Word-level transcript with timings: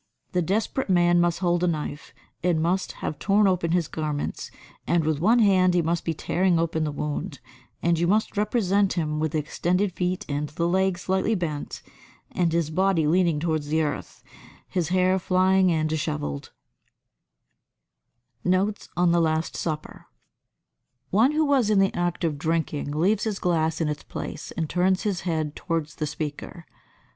92. 0.33 0.33
The 0.39 0.47
desperate 0.55 0.89
man 0.89 1.21
must 1.21 1.39
hold 1.41 1.63
a 1.63 1.67
knife 1.67 2.11
and 2.41 2.59
must 2.59 2.93
have 3.03 3.19
torn 3.19 3.45
open 3.47 3.69
his 3.71 3.87
garments, 3.87 4.49
and 4.87 5.03
with 5.03 5.19
one 5.19 5.37
hand 5.37 5.75
he 5.75 5.83
must 5.83 6.03
be 6.05 6.13
tearing 6.15 6.57
open 6.57 6.85
the 6.85 6.91
wound; 6.91 7.39
and 7.83 7.99
you 7.99 8.07
must 8.07 8.35
represent 8.35 8.93
him 8.93 9.19
with 9.19 9.35
extended 9.35 9.91
feet 9.93 10.25
and 10.27 10.49
the 10.49 10.67
legs 10.67 11.01
slightly 11.01 11.35
bent 11.35 11.83
and 12.31 12.51
his 12.51 12.71
body 12.71 13.05
leaning 13.05 13.39
towards 13.39 13.67
the 13.67 13.83
earth, 13.83 14.23
his 14.67 14.87
hair 14.87 15.19
flying 15.19 15.71
and 15.71 15.89
dishevelled. 15.89 16.51
[Sidenote: 18.43 18.65
Notes 18.65 18.89
on 18.97 19.11
the 19.11 19.21
Last 19.21 19.55
Supper] 19.55 20.07
93. 21.13 21.17
One 21.19 21.31
who 21.33 21.45
was 21.45 21.69
in 21.69 21.77
the 21.77 21.93
act 21.95 22.23
of 22.23 22.39
drinking 22.39 22.89
leaves 22.89 23.25
his 23.25 23.37
glass 23.37 23.79
in 23.79 23.87
its 23.87 24.01
place, 24.01 24.49
and 24.53 24.67
turns 24.67 25.03
his 25.03 25.21
head 25.29 25.55
towards 25.55 25.93
the 25.97 26.07
speaker. 26.07 26.65